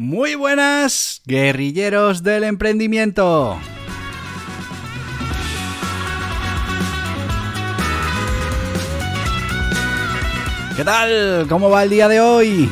Muy 0.00 0.36
buenas, 0.36 1.22
guerrilleros 1.26 2.22
del 2.22 2.44
emprendimiento. 2.44 3.58
¿Qué 10.76 10.84
tal? 10.84 11.48
¿Cómo 11.48 11.68
va 11.68 11.82
el 11.82 11.90
día 11.90 12.06
de 12.06 12.20
hoy? 12.20 12.70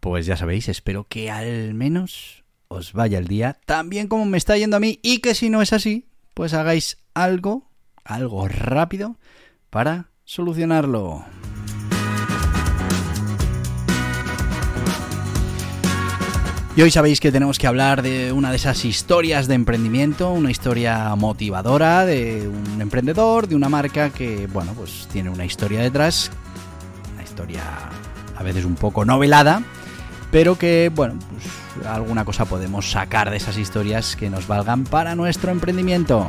Pues 0.00 0.26
ya 0.26 0.36
sabéis, 0.36 0.68
espero 0.68 1.06
que 1.08 1.30
al 1.30 1.72
menos 1.72 2.44
os 2.68 2.92
vaya 2.92 3.16
el 3.16 3.26
día 3.26 3.58
tan 3.64 3.88
bien 3.88 4.06
como 4.06 4.26
me 4.26 4.36
está 4.36 4.58
yendo 4.58 4.76
a 4.76 4.80
mí 4.80 5.00
y 5.02 5.20
que 5.20 5.34
si 5.34 5.48
no 5.48 5.62
es 5.62 5.72
así, 5.72 6.10
pues 6.34 6.52
hagáis 6.52 6.98
algo, 7.14 7.70
algo 8.04 8.48
rápido 8.48 9.16
para 9.70 10.09
solucionarlo. 10.30 11.24
Y 16.76 16.82
hoy 16.82 16.92
sabéis 16.92 17.18
que 17.18 17.32
tenemos 17.32 17.58
que 17.58 17.66
hablar 17.66 18.00
de 18.00 18.30
una 18.30 18.50
de 18.50 18.56
esas 18.56 18.84
historias 18.84 19.48
de 19.48 19.54
emprendimiento, 19.54 20.30
una 20.30 20.52
historia 20.52 21.16
motivadora 21.16 22.06
de 22.06 22.46
un 22.46 22.80
emprendedor, 22.80 23.48
de 23.48 23.56
una 23.56 23.68
marca 23.68 24.10
que, 24.10 24.46
bueno, 24.46 24.72
pues 24.74 25.08
tiene 25.12 25.30
una 25.30 25.44
historia 25.44 25.80
detrás, 25.80 26.30
una 27.12 27.24
historia 27.24 27.64
a 28.36 28.42
veces 28.44 28.64
un 28.64 28.76
poco 28.76 29.04
novelada, 29.04 29.64
pero 30.30 30.56
que, 30.56 30.92
bueno, 30.94 31.18
pues 31.32 31.86
alguna 31.88 32.24
cosa 32.24 32.44
podemos 32.44 32.88
sacar 32.88 33.30
de 33.30 33.36
esas 33.36 33.58
historias 33.58 34.14
que 34.14 34.30
nos 34.30 34.46
valgan 34.46 34.84
para 34.84 35.16
nuestro 35.16 35.50
emprendimiento. 35.50 36.28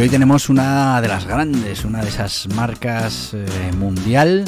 Y 0.00 0.02
hoy 0.02 0.08
tenemos 0.08 0.48
una 0.48 0.98
de 1.02 1.08
las 1.08 1.26
grandes, 1.26 1.84
una 1.84 2.00
de 2.00 2.08
esas 2.08 2.48
marcas 2.54 3.34
eh, 3.34 3.46
mundial 3.76 4.46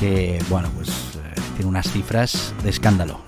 que, 0.00 0.42
bueno, 0.48 0.70
pues 0.74 0.88
eh, 0.88 1.34
tiene 1.54 1.68
unas 1.68 1.92
cifras 1.92 2.54
de 2.62 2.70
escándalo. 2.70 3.20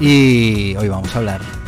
Y 0.00 0.74
hoy 0.76 0.88
vamos 0.88 1.14
a 1.14 1.18
hablar 1.18 1.61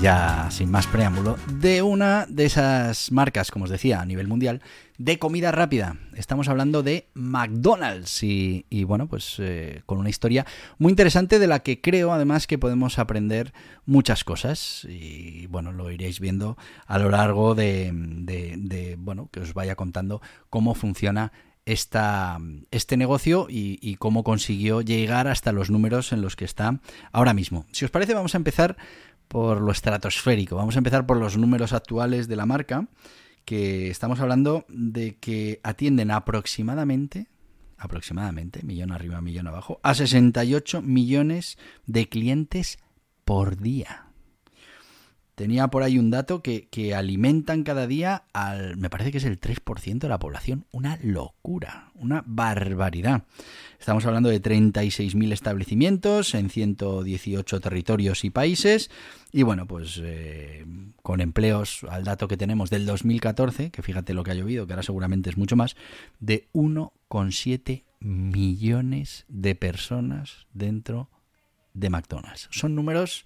ya 0.00 0.50
sin 0.50 0.70
más 0.70 0.86
preámbulo, 0.86 1.36
de 1.52 1.82
una 1.82 2.24
de 2.26 2.46
esas 2.46 3.12
marcas, 3.12 3.50
como 3.50 3.66
os 3.66 3.70
decía, 3.70 4.00
a 4.00 4.06
nivel 4.06 4.28
mundial, 4.28 4.62
de 4.96 5.18
comida 5.18 5.52
rápida. 5.52 5.96
Estamos 6.14 6.48
hablando 6.48 6.82
de 6.82 7.08
McDonald's 7.12 8.22
y, 8.22 8.64
bueno, 8.84 9.08
pues 9.08 9.36
eh, 9.38 9.82
con 9.84 9.98
una 9.98 10.08
historia 10.08 10.46
muy 10.78 10.90
interesante 10.90 11.38
de 11.38 11.46
la 11.46 11.60
que 11.60 11.82
creo 11.82 12.12
además 12.12 12.46
que 12.46 12.58
podemos 12.58 12.98
aprender 12.98 13.52
muchas 13.84 14.24
cosas 14.24 14.86
y 14.88 15.46
bueno, 15.48 15.72
lo 15.72 15.90
iréis 15.90 16.18
viendo 16.18 16.56
a 16.86 16.98
lo 16.98 17.10
largo 17.10 17.54
de, 17.54 17.92
bueno, 18.98 19.28
que 19.30 19.40
os 19.40 19.52
vaya 19.52 19.76
contando 19.76 20.22
cómo 20.48 20.74
funciona 20.74 21.32
esta, 21.66 22.38
este 22.70 22.96
negocio 22.96 23.46
y, 23.50 23.78
y, 23.82 23.96
cómo 23.96 24.24
consiguió 24.24 24.80
llegar 24.80 25.28
hasta 25.28 25.52
los 25.52 25.70
números 25.70 26.12
en 26.12 26.22
los 26.22 26.34
que 26.34 26.46
está 26.46 26.80
ahora 27.12 27.34
mismo. 27.34 27.66
Si 27.70 27.84
os 27.84 27.90
parece, 27.90 28.14
vamos 28.14 28.34
a 28.34 28.38
empezar 28.38 28.76
por 29.30 29.60
lo 29.60 29.70
estratosférico. 29.70 30.56
Vamos 30.56 30.74
a 30.74 30.78
empezar 30.78 31.06
por 31.06 31.16
los 31.16 31.38
números 31.38 31.72
actuales 31.72 32.26
de 32.26 32.34
la 32.34 32.46
marca, 32.46 32.88
que 33.44 33.88
estamos 33.88 34.18
hablando 34.18 34.64
de 34.68 35.18
que 35.18 35.60
atienden 35.62 36.10
aproximadamente, 36.10 37.28
aproximadamente, 37.78 38.64
millón 38.64 38.90
arriba, 38.90 39.20
millón 39.20 39.46
abajo, 39.46 39.78
a 39.84 39.94
68 39.94 40.82
millones 40.82 41.58
de 41.86 42.08
clientes 42.08 42.80
por 43.24 43.56
día. 43.56 44.09
Tenía 45.40 45.68
por 45.68 45.82
ahí 45.82 45.96
un 45.96 46.10
dato 46.10 46.42
que, 46.42 46.68
que, 46.68 46.94
alimentan 46.94 47.62
cada 47.62 47.86
día 47.86 48.24
al, 48.34 48.76
me 48.76 48.90
parece 48.90 49.10
que 49.10 49.16
es 49.16 49.24
el 49.24 49.40
3% 49.40 49.98
de 50.00 50.08
la 50.10 50.18
población. 50.18 50.66
Una 50.70 50.98
locura, 51.02 51.92
una 51.94 52.22
barbaridad. 52.26 53.24
Estamos 53.78 54.04
hablando 54.04 54.28
de 54.28 54.42
36.000 54.42 55.32
establecimientos 55.32 56.34
en 56.34 56.50
118 56.50 57.58
territorios 57.58 58.22
y 58.26 58.28
países. 58.28 58.90
Y 59.32 59.42
bueno, 59.42 59.66
pues 59.66 59.98
eh, 60.04 60.66
con 61.00 61.22
empleos, 61.22 61.86
al 61.88 62.04
dato 62.04 62.28
que 62.28 62.36
tenemos 62.36 62.68
del 62.68 62.84
2014, 62.84 63.70
que 63.70 63.80
fíjate 63.80 64.12
lo 64.12 64.24
que 64.24 64.32
ha 64.32 64.34
llovido, 64.34 64.66
que 64.66 64.74
ahora 64.74 64.82
seguramente 64.82 65.30
es 65.30 65.38
mucho 65.38 65.56
más, 65.56 65.74
de 66.18 66.50
1,7 66.52 67.84
millones 68.00 69.24
de 69.28 69.54
personas 69.54 70.48
dentro 70.52 71.08
de 71.72 71.88
McDonald's. 71.88 72.46
Son 72.50 72.74
números 72.74 73.24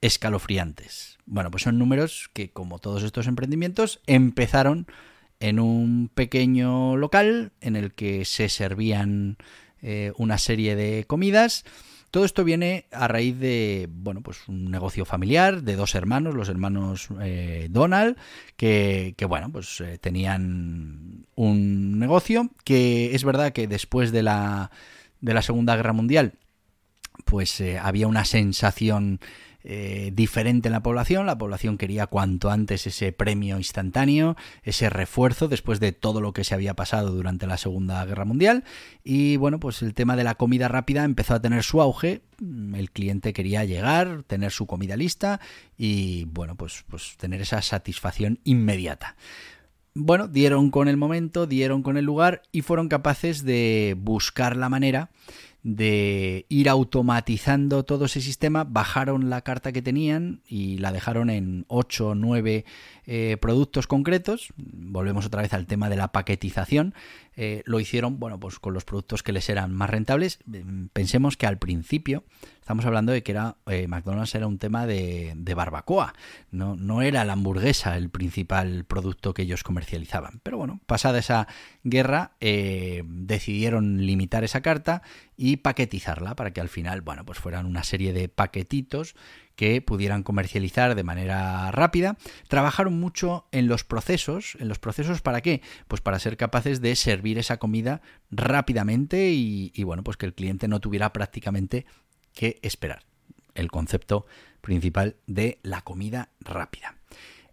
escalofriantes. 0.00 1.18
Bueno, 1.26 1.50
pues 1.50 1.62
son 1.62 1.78
números 1.78 2.30
que, 2.32 2.50
como 2.50 2.78
todos 2.78 3.02
estos 3.02 3.26
emprendimientos, 3.26 4.00
empezaron 4.06 4.86
en 5.40 5.58
un 5.58 6.10
pequeño 6.14 6.96
local 6.96 7.52
en 7.60 7.76
el 7.76 7.92
que 7.92 8.24
se 8.24 8.48
servían 8.48 9.38
eh, 9.82 10.12
una 10.16 10.38
serie 10.38 10.76
de 10.76 11.04
comidas. 11.06 11.64
Todo 12.10 12.24
esto 12.24 12.44
viene 12.44 12.86
a 12.90 13.08
raíz 13.08 13.38
de, 13.38 13.88
bueno, 13.90 14.20
pues 14.20 14.48
un 14.48 14.70
negocio 14.70 15.04
familiar 15.04 15.62
de 15.62 15.76
dos 15.76 15.94
hermanos, 15.94 16.34
los 16.34 16.48
hermanos 16.48 17.08
eh, 17.22 17.68
Donald, 17.70 18.16
que, 18.56 19.14
bueno, 19.28 19.50
pues 19.50 19.80
eh, 19.80 19.96
tenían 19.98 21.26
un 21.36 21.98
negocio 21.98 22.50
que 22.64 23.14
es 23.14 23.24
verdad 23.24 23.52
que 23.52 23.68
después 23.68 24.12
de 24.12 24.24
la, 24.24 24.70
de 25.20 25.34
la 25.34 25.42
Segunda 25.42 25.76
Guerra 25.76 25.92
Mundial, 25.92 26.34
pues 27.24 27.62
había 27.80 28.08
una 28.08 28.24
sensación 28.24 29.20
eh, 29.64 30.10
diferente 30.14 30.68
en 30.68 30.72
la 30.72 30.82
población. 30.82 31.26
La 31.26 31.38
población 31.38 31.78
quería 31.78 32.06
cuanto 32.06 32.50
antes 32.50 32.86
ese 32.86 33.12
premio 33.12 33.56
instantáneo, 33.56 34.36
ese 34.62 34.90
refuerzo 34.90 35.48
después 35.48 35.80
de 35.80 35.92
todo 35.92 36.20
lo 36.20 36.32
que 36.32 36.44
se 36.44 36.54
había 36.54 36.74
pasado 36.74 37.10
durante 37.12 37.46
la 37.46 37.56
Segunda 37.56 38.04
Guerra 38.04 38.24
Mundial. 38.24 38.64
Y 39.04 39.36
bueno, 39.36 39.60
pues 39.60 39.82
el 39.82 39.94
tema 39.94 40.16
de 40.16 40.24
la 40.24 40.34
comida 40.34 40.68
rápida 40.68 41.04
empezó 41.04 41.34
a 41.34 41.42
tener 41.42 41.62
su 41.62 41.80
auge. 41.80 42.22
El 42.40 42.90
cliente 42.90 43.32
quería 43.32 43.64
llegar, 43.64 44.22
tener 44.26 44.50
su 44.50 44.66
comida 44.66 44.96
lista 44.96 45.40
y 45.76 46.24
bueno, 46.24 46.56
pues, 46.56 46.84
pues 46.88 47.16
tener 47.18 47.40
esa 47.42 47.60
satisfacción 47.62 48.38
inmediata 48.44 49.16
bueno, 49.94 50.28
dieron 50.28 50.70
con 50.70 50.88
el 50.88 50.96
momento, 50.96 51.46
dieron 51.46 51.82
con 51.82 51.96
el 51.96 52.04
lugar 52.04 52.42
y 52.52 52.62
fueron 52.62 52.88
capaces 52.88 53.44
de 53.44 53.96
buscar 53.98 54.56
la 54.56 54.68
manera 54.68 55.10
de 55.62 56.46
ir 56.48 56.68
automatizando 56.68 57.84
todo 57.84 58.06
ese 58.06 58.20
sistema, 58.20 58.64
bajaron 58.64 59.28
la 59.28 59.42
carta 59.42 59.72
que 59.72 59.82
tenían 59.82 60.40
y 60.48 60.78
la 60.78 60.92
dejaron 60.92 61.28
en 61.28 61.64
8 61.68 62.08
o 62.08 62.14
9 62.14 62.64
eh, 63.06 63.36
productos 63.40 63.86
concretos. 63.86 64.52
Volvemos 64.56 65.26
otra 65.26 65.42
vez 65.42 65.52
al 65.52 65.66
tema 65.66 65.90
de 65.90 65.96
la 65.96 66.12
paquetización. 66.12 66.94
Eh, 67.42 67.62
lo 67.64 67.80
hicieron, 67.80 68.18
bueno, 68.18 68.38
pues 68.38 68.58
con 68.58 68.74
los 68.74 68.84
productos 68.84 69.22
que 69.22 69.32
les 69.32 69.48
eran 69.48 69.72
más 69.72 69.88
rentables. 69.88 70.40
Pensemos 70.92 71.38
que 71.38 71.46
al 71.46 71.56
principio 71.56 72.22
estamos 72.60 72.84
hablando 72.84 73.12
de 73.12 73.22
que 73.22 73.32
era 73.32 73.56
eh, 73.64 73.88
McDonald's 73.88 74.34
era 74.34 74.46
un 74.46 74.58
tema 74.58 74.86
de, 74.86 75.34
barbacoa. 75.56 76.12
No, 76.50 76.76
no 76.76 77.00
era 77.00 77.24
la 77.24 77.32
hamburguesa 77.32 77.96
el 77.96 78.10
principal 78.10 78.84
producto 78.84 79.32
que 79.32 79.40
ellos 79.40 79.62
comercializaban. 79.62 80.40
Pero 80.42 80.58
bueno, 80.58 80.80
pasada 80.84 81.18
esa 81.18 81.48
guerra, 81.82 82.32
decidieron 82.40 84.04
limitar 84.04 84.44
esa 84.44 84.60
carta 84.60 85.00
y 85.34 85.56
paquetizarla 85.56 86.36
para 86.36 86.52
que 86.52 86.60
al 86.60 86.68
final, 86.68 87.00
bueno, 87.00 87.24
pues 87.24 87.38
fueran 87.38 87.64
una 87.64 87.84
serie 87.84 88.12
de 88.12 88.28
paquetitos 88.28 89.14
que 89.60 89.82
pudieran 89.82 90.22
comercializar 90.22 90.94
de 90.94 91.02
manera 91.02 91.70
rápida. 91.70 92.16
Trabajaron 92.48 92.98
mucho 92.98 93.44
en 93.52 93.68
los 93.68 93.84
procesos. 93.84 94.56
¿En 94.58 94.68
los 94.68 94.78
procesos 94.78 95.20
para 95.20 95.42
qué? 95.42 95.60
Pues 95.86 96.00
para 96.00 96.18
ser 96.18 96.38
capaces 96.38 96.80
de 96.80 96.96
servir 96.96 97.36
esa 97.36 97.58
comida 97.58 98.00
rápidamente 98.30 99.32
y, 99.32 99.84
bueno, 99.84 100.02
pues 100.02 100.16
que 100.16 100.24
el 100.24 100.32
cliente 100.32 100.66
no 100.66 100.80
tuviera 100.80 101.12
prácticamente 101.12 101.84
qué 102.32 102.58
esperar. 102.62 103.02
El 103.54 103.70
concepto 103.70 104.24
principal 104.62 105.16
de 105.26 105.58
la 105.62 105.82
comida 105.82 106.30
rápida. 106.40 106.96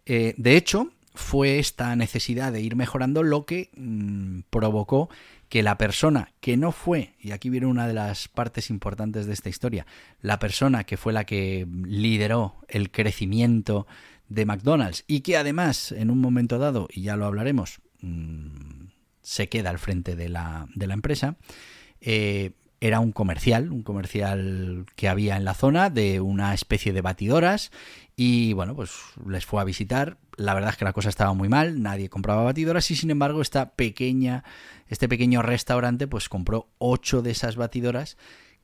Eh, 0.06 0.34
de 0.38 0.56
hecho, 0.56 0.94
fue 1.14 1.60
esta 1.60 1.94
necesidad 1.98 2.54
de 2.54 2.62
ir 2.62 2.78
mejorando 2.78 3.22
lo 3.22 3.46
que 3.46 3.70
mm, 3.76 4.44
provocó 4.50 5.10
que 5.50 5.64
la 5.64 5.78
persona 5.78 6.34
que 6.40 6.58
no 6.58 6.72
fue, 6.72 7.14
y 7.20 7.32
aquí 7.32 7.50
viene 7.50 7.68
una 7.68 7.88
de 7.88 7.94
las 7.94 8.28
partes 8.28 8.70
importantes 8.70 9.26
de 9.26 9.34
esta 9.34 9.50
historia, 9.50 9.86
la 10.22 10.40
persona 10.40 10.84
que 10.84 10.98
fue 10.98 11.14
la 11.14 11.26
que 11.26 11.68
lideró 11.86 12.56
el 12.68 12.92
crecimiento 12.92 13.88
de 14.30 14.46
McDonald's 14.46 15.04
y 15.08 15.22
que 15.22 15.38
además 15.38 15.92
en 15.92 16.10
un 16.10 16.20
momento 16.20 16.58
dado, 16.58 16.88
y 16.92 17.04
ya 17.04 17.16
lo 17.16 17.26
hablaremos, 17.26 17.80
mm, 18.02 18.88
se 19.22 19.50
queda 19.50 19.70
al 19.70 19.80
frente 19.80 20.16
de 20.16 20.30
la, 20.30 20.68
de 20.76 20.88
la 20.88 20.94
empresa, 20.94 21.38
eh, 22.02 22.52
era 22.80 23.00
un 23.00 23.12
comercial, 23.12 23.72
un 23.72 23.84
comercial 23.84 24.86
que 24.96 25.08
había 25.08 25.36
en 25.38 25.46
la 25.46 25.54
zona 25.54 25.90
de 25.90 26.22
una 26.22 26.54
especie 26.54 26.94
de 26.94 27.02
batidoras 27.02 27.72
y 28.16 28.54
bueno, 28.54 28.76
pues 28.76 28.92
les 29.28 29.46
fue 29.46 29.62
a 29.62 29.64
visitar. 29.64 30.18
La 30.38 30.54
verdad 30.54 30.70
es 30.70 30.78
que 30.78 30.86
la 30.86 30.94
cosa 30.94 31.10
estaba 31.10 31.34
muy 31.34 31.50
mal, 31.50 31.82
nadie 31.82 32.10
compraba 32.10 32.44
batidoras 32.44 32.90
y 32.92 32.96
sin 32.96 33.10
embargo 33.10 33.42
esta 33.42 33.72
pequeña, 33.72 34.44
este 34.88 35.10
pequeño 35.10 35.42
restaurante 35.42 36.08
pues 36.08 36.30
compró 36.30 36.70
ocho 36.78 37.24
de 37.24 37.32
esas 37.32 37.56
batidoras 37.56 38.18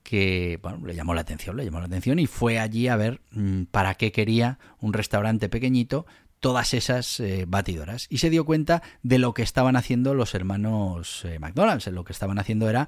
que 0.04 0.60
bueno, 0.62 0.86
le 0.86 0.94
llamó 0.94 1.16
la 1.16 1.22
atención, 1.22 1.58
le 1.58 1.66
llamó 1.66 1.80
la 1.80 1.88
atención 1.88 2.20
y 2.20 2.28
fue 2.28 2.60
allí 2.60 2.88
a 2.90 2.96
ver 2.96 3.22
mm, 3.32 3.64
para 3.64 3.96
qué 3.96 4.12
quería 4.12 4.60
un 4.80 4.94
restaurante 4.94 5.50
pequeñito 5.50 6.06
todas 6.40 6.74
esas 6.76 7.20
eh, 7.20 7.46
batidoras 7.48 8.06
y 8.10 8.20
se 8.20 8.30
dio 8.30 8.46
cuenta 8.46 8.84
de 9.02 9.18
lo 9.18 9.34
que 9.34 9.42
estaban 9.42 9.76
haciendo 9.76 10.14
los 10.14 10.36
hermanos 10.36 11.24
eh, 11.26 11.40
McDonald's. 11.40 11.88
Lo 11.88 12.04
que 12.04 12.14
estaban 12.14 12.38
haciendo 12.38 12.70
era 12.70 12.88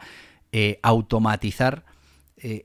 eh, 0.52 0.80
automatizar 0.84 1.86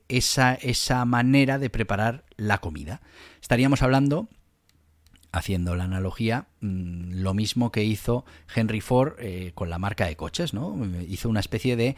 esa, 0.09 0.53
esa 0.53 1.05
manera 1.05 1.57
de 1.57 1.69
preparar 1.69 2.25
la 2.35 2.57
comida. 2.57 3.01
Estaríamos 3.41 3.81
hablando 3.81 4.27
haciendo 5.31 5.75
la 5.75 5.85
analogía, 5.85 6.47
mm, 6.59 7.21
lo 7.21 7.33
mismo 7.33 7.71
que 7.71 7.83
hizo 7.83 8.25
Henry 8.53 8.81
Ford 8.81 9.13
eh, 9.19 9.51
con 9.55 9.69
la 9.69 9.79
marca 9.79 10.05
de 10.05 10.15
coches, 10.15 10.53
¿no? 10.53 10.77
Hizo 11.07 11.29
una 11.29 11.39
especie 11.39 11.75
de 11.75 11.95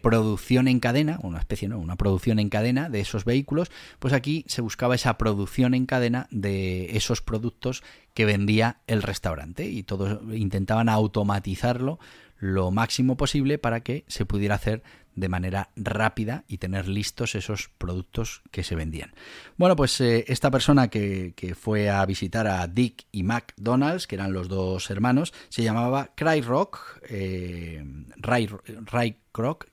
producción 0.00 0.68
en 0.68 0.80
cadena, 0.80 1.18
una 1.22 1.38
especie, 1.38 1.68
¿no? 1.68 1.78
Una 1.78 1.96
producción 1.96 2.38
en 2.38 2.48
cadena 2.48 2.88
de 2.88 3.00
esos 3.00 3.26
vehículos, 3.26 3.70
pues 3.98 4.14
aquí 4.14 4.44
se 4.48 4.62
buscaba 4.62 4.94
esa 4.94 5.18
producción 5.18 5.74
en 5.74 5.84
cadena 5.84 6.28
de 6.30 6.96
esos 6.96 7.20
productos 7.20 7.82
que 8.14 8.24
vendía 8.24 8.78
el 8.86 9.02
restaurante 9.02 9.68
y 9.68 9.82
todos 9.82 10.20
intentaban 10.34 10.88
automatizarlo 10.88 11.98
lo 12.38 12.70
máximo 12.70 13.16
posible 13.16 13.58
para 13.58 13.80
que 13.80 14.04
se 14.08 14.26
pudiera 14.26 14.56
hacer 14.56 14.82
de 15.16 15.28
manera 15.30 15.70
rápida 15.76 16.44
y 16.46 16.58
tener 16.58 16.88
listos 16.88 17.34
esos 17.34 17.70
productos 17.78 18.42
que 18.50 18.62
se 18.62 18.76
vendían. 18.76 19.12
Bueno, 19.56 19.74
pues 19.74 19.98
eh, 20.00 20.26
esta 20.28 20.50
persona 20.50 20.88
que, 20.88 21.34
fue 21.58 21.88
a 21.88 22.04
visitar 22.04 22.46
a 22.46 22.66
Dick 22.66 23.06
y 23.12 23.22
McDonald's, 23.22 24.06
que 24.06 24.16
eran 24.16 24.34
los 24.34 24.48
dos 24.48 24.90
hermanos, 24.90 25.32
se 25.48 25.62
llamaba 25.62 26.10
Cry 26.14 26.42
Rock, 26.42 27.00
eh, 27.08 27.82
Ray, 28.16 28.48
Ray 28.84 29.16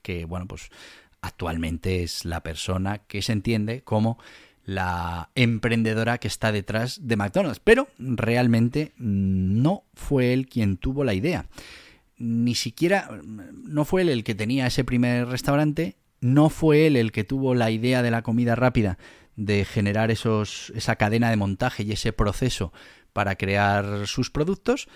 que 0.01 0.25
bueno, 0.25 0.45
pues 0.47 0.69
actualmente 1.21 2.03
es 2.03 2.25
la 2.25 2.41
persona 2.41 2.99
que 2.99 3.21
se 3.21 3.31
entiende 3.31 3.81
como 3.81 4.17
la 4.65 5.29
emprendedora 5.35 6.17
que 6.17 6.27
está 6.27 6.51
detrás 6.51 7.05
de 7.05 7.17
McDonald's, 7.17 7.61
pero 7.61 7.87
realmente 7.97 8.93
no 8.97 9.83
fue 9.93 10.33
él 10.33 10.47
quien 10.47 10.77
tuvo 10.77 11.03
la 11.03 11.13
idea 11.13 11.45
ni 12.23 12.55
siquiera, 12.55 13.09
no 13.23 13.83
fue 13.83 14.03
él 14.03 14.09
el 14.09 14.23
que 14.23 14.33
tenía 14.33 14.67
ese 14.67 14.83
primer 14.83 15.27
restaurante, 15.27 15.97
no 16.21 16.49
fue 16.49 16.87
él 16.87 16.95
el 16.95 17.11
que 17.11 17.25
tuvo 17.25 17.53
la 17.53 17.69
idea 17.69 18.01
de 18.01 18.11
la 18.11 18.21
comida 18.21 18.55
rápida, 18.55 18.97
de 19.35 19.65
generar 19.65 20.09
esos, 20.09 20.71
esa 20.75 20.95
cadena 20.95 21.29
de 21.29 21.35
montaje 21.35 21.83
y 21.83 21.91
ese 21.91 22.13
proceso 22.13 22.71
para 23.11 23.35
crear 23.35 24.07
sus 24.07 24.29
productos, 24.29 24.87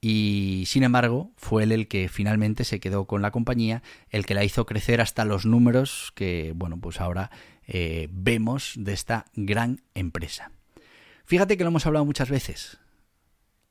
y 0.00 0.64
sin 0.66 0.82
embargo 0.82 1.30
fue 1.36 1.62
él 1.62 1.70
el 1.70 1.86
que 1.86 2.08
finalmente 2.08 2.64
se 2.64 2.80
quedó 2.80 3.06
con 3.06 3.22
la 3.22 3.30
compañía, 3.30 3.84
el 4.10 4.26
que 4.26 4.34
la 4.34 4.42
hizo 4.42 4.66
crecer 4.66 5.00
hasta 5.00 5.24
los 5.24 5.46
números 5.46 6.12
que, 6.16 6.52
bueno, 6.56 6.80
pues 6.80 7.00
ahora 7.00 7.30
eh, 7.68 8.08
vemos 8.10 8.74
de 8.76 8.92
esta 8.92 9.26
gran 9.34 9.82
empresa. 9.94 10.50
Fíjate 11.24 11.56
que 11.56 11.62
lo 11.62 11.68
hemos 11.68 11.86
hablado 11.86 12.04
muchas 12.04 12.28
veces. 12.28 12.78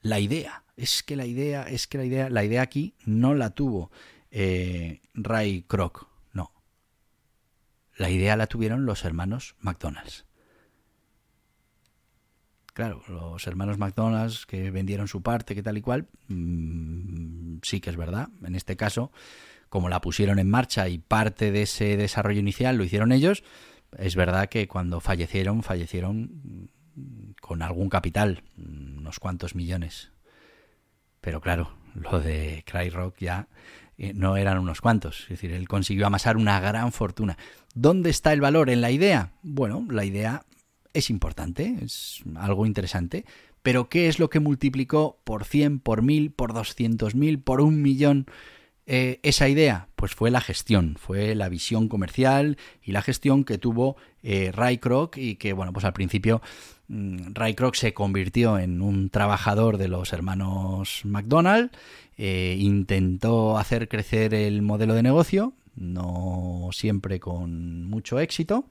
La 0.01 0.19
idea, 0.19 0.63
es 0.75 1.03
que 1.03 1.15
la 1.15 1.25
idea, 1.25 1.63
es 1.63 1.87
que 1.87 1.97
la 1.97 2.05
idea, 2.05 2.29
la 2.29 2.43
idea 2.43 2.61
aquí 2.61 2.95
no 3.05 3.35
la 3.35 3.51
tuvo 3.51 3.91
eh, 4.31 5.01
Ray 5.13 5.63
Kroc, 5.63 6.07
no. 6.33 6.51
La 7.97 8.09
idea 8.09 8.35
la 8.35 8.47
tuvieron 8.47 8.85
los 8.85 9.05
hermanos 9.05 9.55
McDonald's. 9.59 10.25
Claro, 12.73 13.03
los 13.09 13.45
hermanos 13.47 13.77
McDonald's 13.77 14.45
que 14.45 14.71
vendieron 14.71 15.07
su 15.07 15.21
parte, 15.21 15.53
que 15.53 15.61
tal 15.61 15.77
y 15.77 15.81
cual, 15.81 16.07
mm, 16.29 17.57
sí 17.61 17.81
que 17.81 17.89
es 17.89 17.97
verdad. 17.97 18.29
En 18.43 18.55
este 18.55 18.77
caso, 18.77 19.11
como 19.69 19.89
la 19.89 20.01
pusieron 20.01 20.39
en 20.39 20.49
marcha 20.49 20.87
y 20.87 20.97
parte 20.97 21.51
de 21.51 21.63
ese 21.63 21.97
desarrollo 21.97 22.39
inicial 22.39 22.77
lo 22.77 22.83
hicieron 22.85 23.11
ellos, 23.11 23.43
es 23.97 24.15
verdad 24.15 24.49
que 24.49 24.67
cuando 24.67 24.99
fallecieron, 24.99 25.63
fallecieron 25.63 26.69
con 27.39 27.61
algún 27.61 27.89
capital, 27.89 28.43
unos 28.57 29.19
cuantos 29.19 29.55
millones. 29.55 30.11
Pero 31.21 31.41
claro, 31.41 31.71
lo 31.93 32.19
de 32.19 32.63
Cry 32.65 32.89
Rock 32.89 33.17
ya 33.19 33.47
eh, 33.97 34.13
no 34.13 34.37
eran 34.37 34.57
unos 34.57 34.81
cuantos. 34.81 35.21
Es 35.23 35.29
decir, 35.29 35.51
él 35.51 35.67
consiguió 35.67 36.07
amasar 36.07 36.37
una 36.37 36.59
gran 36.59 36.91
fortuna. 36.91 37.37
¿Dónde 37.73 38.09
está 38.09 38.33
el 38.33 38.41
valor 38.41 38.69
en 38.69 38.81
la 38.81 38.91
idea? 38.91 39.31
Bueno, 39.43 39.85
la 39.89 40.05
idea 40.05 40.43
es 40.93 41.09
importante, 41.09 41.77
es 41.81 42.23
algo 42.35 42.65
interesante. 42.65 43.25
Pero 43.61 43.89
¿qué 43.89 44.07
es 44.07 44.17
lo 44.17 44.29
que 44.29 44.39
multiplicó 44.39 45.19
por 45.23 45.45
100, 45.45 45.79
por 45.79 46.01
1000, 46.01 46.31
por 46.31 46.53
200.000, 46.53 47.43
por 47.43 47.61
un 47.61 47.81
millón 47.81 48.25
eh, 48.91 49.19
esa 49.23 49.47
idea? 49.47 49.87
Pues 49.95 50.13
fue 50.13 50.31
la 50.31 50.41
gestión, 50.41 50.97
fue 50.99 51.35
la 51.35 51.49
visión 51.49 51.87
comercial 51.87 52.57
y 52.83 52.91
la 52.91 53.01
gestión 53.01 53.43
que 53.43 53.57
tuvo 53.57 53.95
eh, 54.23 54.51
Ray 54.53 54.77
Kroc 54.79 55.17
y 55.17 55.35
que, 55.35 55.53
bueno, 55.53 55.73
pues 55.73 55.85
al 55.85 55.93
principio 55.93 56.41
Mm, 56.91 57.33
Ray 57.33 57.53
Kroc 57.55 57.75
se 57.75 57.93
convirtió 57.93 58.59
en 58.59 58.81
un 58.81 59.09
trabajador 59.09 59.77
de 59.77 59.87
los 59.87 60.11
hermanos 60.11 61.01
McDonald, 61.05 61.71
eh, 62.17 62.57
intentó 62.59 63.57
hacer 63.57 63.87
crecer 63.87 64.33
el 64.33 64.61
modelo 64.61 64.93
de 64.93 65.01
negocio, 65.01 65.53
no 65.75 66.69
siempre 66.73 67.21
con 67.21 67.85
mucho 67.85 68.19
éxito. 68.19 68.65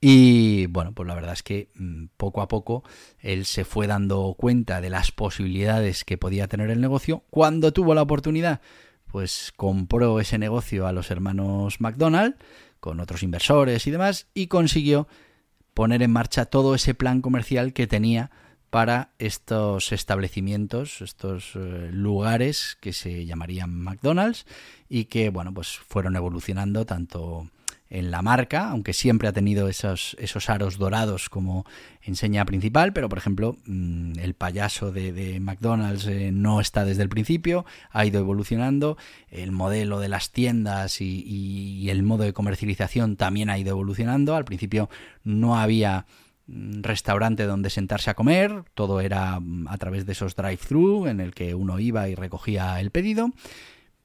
Y 0.00 0.66
bueno, 0.66 0.92
pues 0.92 1.06
la 1.06 1.14
verdad 1.14 1.34
es 1.34 1.42
que 1.42 1.68
mm, 1.74 2.06
poco 2.16 2.40
a 2.40 2.48
poco 2.48 2.84
él 3.20 3.44
se 3.44 3.66
fue 3.66 3.86
dando 3.86 4.34
cuenta 4.38 4.80
de 4.80 4.88
las 4.88 5.12
posibilidades 5.12 6.04
que 6.04 6.16
podía 6.16 6.48
tener 6.48 6.70
el 6.70 6.80
negocio. 6.80 7.22
Cuando 7.28 7.72
tuvo 7.74 7.94
la 7.94 8.02
oportunidad, 8.02 8.62
pues 9.12 9.52
compró 9.54 10.18
ese 10.18 10.38
negocio 10.38 10.86
a 10.86 10.92
los 10.92 11.10
hermanos 11.10 11.80
McDonald 11.80 12.34
con 12.80 12.98
otros 12.98 13.22
inversores 13.22 13.86
y 13.86 13.90
demás 13.90 14.26
y 14.34 14.46
consiguió 14.46 15.06
poner 15.74 16.02
en 16.02 16.10
marcha 16.10 16.46
todo 16.46 16.74
ese 16.74 16.94
plan 16.94 17.20
comercial 17.20 17.74
que 17.74 17.86
tenía 17.86 18.30
para 18.70 19.12
estos 19.18 19.92
establecimientos, 19.92 21.02
estos 21.02 21.52
eh, 21.56 21.90
lugares 21.92 22.78
que 22.80 22.94
se 22.94 23.26
llamarían 23.26 23.78
McDonald's 23.78 24.46
y 24.88 25.04
que 25.04 25.28
bueno, 25.28 25.52
pues 25.52 25.76
fueron 25.76 26.16
evolucionando 26.16 26.86
tanto 26.86 27.50
en 27.92 28.10
la 28.10 28.22
marca, 28.22 28.70
aunque 28.70 28.94
siempre 28.94 29.28
ha 29.28 29.32
tenido 29.32 29.68
esos, 29.68 30.16
esos 30.18 30.48
aros 30.48 30.78
dorados 30.78 31.28
como 31.28 31.66
enseña 32.00 32.46
principal, 32.46 32.94
pero 32.94 33.10
por 33.10 33.18
ejemplo 33.18 33.58
mm, 33.66 34.18
el 34.18 34.32
payaso 34.32 34.92
de, 34.92 35.38
McDonald's 35.40 36.06
eh, 36.06 36.30
no 36.32 36.62
está 36.62 36.86
desde 36.86 37.02
el 37.02 37.10
principio, 37.10 37.66
ha 37.90 38.06
ido 38.06 38.18
evolucionando, 38.18 38.96
el 39.30 39.52
modelo 39.52 40.00
de 40.00 40.08
las 40.08 40.30
tiendas 40.30 41.02
y, 41.02 41.90
el 41.90 42.02
modo 42.02 42.24
de 42.24 42.32
comercialización 42.32 43.16
también 43.16 43.50
ha 43.50 43.58
ido 43.58 43.72
evolucionando, 43.72 44.36
al 44.36 44.46
principio 44.46 44.88
no 45.22 45.58
había 45.58 46.06
mm, 46.46 46.80
restaurante 46.80 47.44
donde 47.44 47.68
sentarse 47.68 48.08
a 48.08 48.14
comer, 48.14 48.64
todo 48.72 49.02
era 49.02 49.38
mm, 49.38 49.68
a 49.68 49.76
través 49.76 50.06
de 50.06 50.12
esos 50.12 50.34
drive-thru 50.34 51.08
en 51.08 51.20
el 51.20 51.34
que 51.34 51.54
uno 51.54 51.78
iba 51.78 52.08
y 52.08 52.14
recogía 52.14 52.80
el 52.80 52.90
pedido 52.90 53.32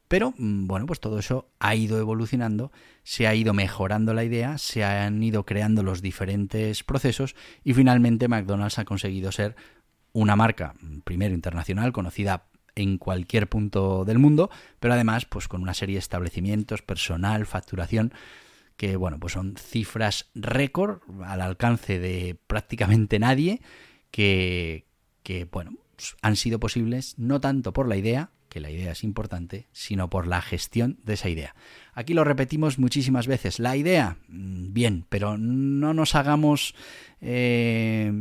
pero 0.07 0.33
mm, 0.37 0.67
bueno, 0.67 0.85
pues 0.85 0.99
todo 0.99 1.19
eso 1.19 1.49
ha 1.59 1.75
ido 1.75 1.99
evolucionando, 1.99 2.71
se 3.03 3.27
ha 3.27 3.35
ido 3.35 3.53
mejorando 3.53 4.13
la 4.13 4.23
idea, 4.23 4.57
se 4.57 4.83
han 4.83 5.21
ido 5.21 5.45
creando 5.45 5.83
los 5.83 6.01
diferentes 6.01 6.83
procesos 6.83 7.35
y 7.63 7.73
finalmente 7.73 8.27
McDonald's 8.27 8.79
ha 8.79 8.85
conseguido 8.85 9.31
ser 9.31 9.55
una 10.13 10.35
marca, 10.35 10.73
mm, 10.79 10.99
primero 10.99 11.33
internacional, 11.33 11.91
conocida 11.91 12.47
en 12.75 12.97
cualquier 12.97 13.49
punto 13.49 14.05
del 14.05 14.19
mundo, 14.19 14.49
pero 14.79 14.93
además 14.93 15.25
pues 15.25 15.47
con 15.47 15.61
una 15.61 15.73
serie 15.73 15.95
de 15.95 15.99
establecimientos, 15.99 16.81
personal, 16.81 17.45
facturación, 17.45 18.13
que 18.77 18.95
bueno, 18.95 19.19
pues 19.19 19.33
son 19.33 19.55
cifras 19.57 20.29
récord 20.35 21.01
al 21.25 21.41
alcance 21.41 21.99
de 21.99 22.39
prácticamente 22.47 23.19
nadie, 23.19 23.61
que, 24.11 24.85
que 25.23 25.45
bueno, 25.45 25.71
pues 25.95 26.15
han 26.21 26.35
sido 26.35 26.59
posibles 26.59 27.15
no 27.17 27.41
tanto 27.41 27.73
por 27.73 27.87
la 27.87 27.97
idea, 27.97 28.29
que 28.49 28.59
la 28.59 28.69
idea 28.69 28.91
es 28.91 29.03
importante, 29.03 29.67
sino 29.71 30.09
por 30.09 30.27
la 30.27 30.41
gestión 30.41 30.99
de 31.03 31.13
esa 31.13 31.29
idea. 31.29 31.55
Aquí 31.93 32.13
lo 32.13 32.23
repetimos 32.23 32.79
muchísimas 32.79 33.27
veces. 33.27 33.59
La 33.59 33.75
idea, 33.75 34.17
mm, 34.27 34.73
bien, 34.73 35.05
pero 35.09 35.37
no 35.37 35.93
nos 35.93 36.15
hagamos 36.15 36.75
eh, 37.21 38.11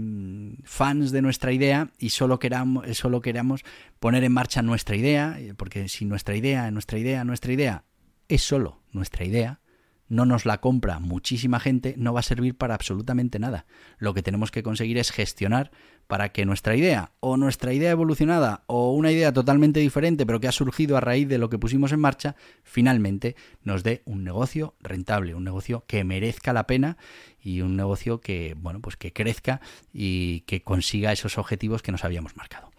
fans 0.64 1.10
de 1.10 1.22
nuestra 1.22 1.52
idea 1.52 1.90
y 1.98 2.10
solo 2.10 2.38
queramos, 2.38 2.96
solo 2.96 3.20
queramos 3.20 3.64
poner 4.00 4.24
en 4.24 4.32
marcha 4.32 4.62
nuestra 4.62 4.96
idea, 4.96 5.38
porque 5.56 5.88
si 5.88 6.04
nuestra 6.04 6.36
idea, 6.36 6.70
nuestra 6.70 6.98
idea, 6.98 7.24
nuestra 7.24 7.52
idea 7.52 7.84
es 8.28 8.42
solo 8.42 8.80
nuestra 8.92 9.24
idea, 9.24 9.60
no 10.08 10.26
nos 10.26 10.46
la 10.46 10.60
compra 10.60 10.98
muchísima 10.98 11.60
gente, 11.60 11.94
no 11.98 12.12
va 12.12 12.20
a 12.20 12.24
servir 12.24 12.56
para 12.56 12.74
absolutamente 12.74 13.38
nada. 13.38 13.66
Lo 13.98 14.14
que 14.14 14.22
tenemos 14.22 14.50
que 14.50 14.62
conseguir 14.62 14.98
es 14.98 15.10
gestionar 15.10 15.70
para 16.06 16.28
que 16.30 16.46
nuestra 16.46 16.76
idea 16.76 17.12
o 17.20 17.36
nuestra 17.36 17.72
idea 17.72 17.90
evolucionada 17.90 18.62
o 18.66 18.92
una 18.92 19.10
idea 19.10 19.32
totalmente 19.32 19.80
diferente 19.80 20.24
pero 20.24 20.38
que 20.38 20.48
ha 20.48 20.52
surgido 20.52 20.96
a 20.96 21.00
raíz 21.00 21.28
de 21.28 21.38
lo 21.38 21.50
que 21.50 21.58
pusimos 21.58 21.92
en 21.92 22.00
marcha, 22.00 22.36
finalmente 22.62 23.34
nos 23.62 23.82
dé 23.82 24.02
un 24.04 24.22
negocio 24.22 24.74
rentable, 24.80 25.34
un 25.34 25.44
negocio 25.44 25.84
que 25.86 26.04
merezca 26.04 26.52
la 26.52 26.66
pena 26.66 26.96
y 27.40 27.60
un 27.60 27.76
negocio 27.76 28.20
que, 28.20 28.54
bueno, 28.56 28.80
pues 28.80 28.96
que 28.96 29.12
crezca 29.12 29.60
y 29.92 30.40
que 30.40 30.62
consiga 30.62 31.12
esos 31.12 31.38
objetivos 31.38 31.82
que 31.82 31.92
nos 31.92 32.04
habíamos 32.04 32.36
marcado. 32.36 32.70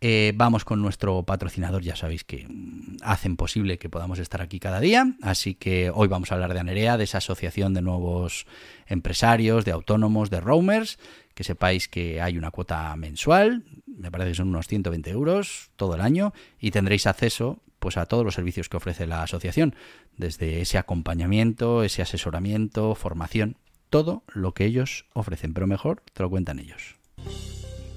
Eh, 0.00 0.32
vamos 0.36 0.64
con 0.64 0.80
nuestro 0.80 1.24
patrocinador, 1.24 1.82
ya 1.82 1.96
sabéis 1.96 2.22
que 2.22 2.46
mm, 2.48 2.98
hacen 3.02 3.36
posible 3.36 3.78
que 3.78 3.88
podamos 3.88 4.20
estar 4.20 4.40
aquí 4.40 4.60
cada 4.60 4.78
día, 4.78 5.14
así 5.22 5.54
que 5.56 5.90
hoy 5.92 6.06
vamos 6.06 6.30
a 6.30 6.36
hablar 6.36 6.54
de 6.54 6.60
Anerea, 6.60 6.96
de 6.96 7.02
esa 7.04 7.18
asociación 7.18 7.74
de 7.74 7.82
nuevos 7.82 8.46
empresarios, 8.86 9.64
de 9.64 9.72
autónomos, 9.72 10.30
de 10.30 10.40
roamers, 10.40 11.00
que 11.34 11.42
sepáis 11.42 11.88
que 11.88 12.20
hay 12.20 12.38
una 12.38 12.52
cuota 12.52 12.94
mensual, 12.94 13.64
me 13.86 14.12
parece 14.12 14.30
que 14.30 14.36
son 14.36 14.48
unos 14.48 14.68
120 14.68 15.10
euros 15.10 15.70
todo 15.74 15.96
el 15.96 16.00
año, 16.00 16.32
y 16.60 16.70
tendréis 16.70 17.08
acceso 17.08 17.58
pues 17.80 17.96
a 17.96 18.06
todos 18.06 18.24
los 18.24 18.34
servicios 18.34 18.68
que 18.68 18.76
ofrece 18.76 19.06
la 19.06 19.24
asociación, 19.24 19.74
desde 20.16 20.60
ese 20.60 20.78
acompañamiento, 20.78 21.82
ese 21.82 22.02
asesoramiento, 22.02 22.94
formación, 22.94 23.56
todo 23.90 24.22
lo 24.28 24.52
que 24.52 24.64
ellos 24.64 25.06
ofrecen, 25.12 25.54
pero 25.54 25.66
mejor 25.66 26.02
te 26.12 26.22
lo 26.22 26.30
cuentan 26.30 26.60
ellos. 26.60 26.96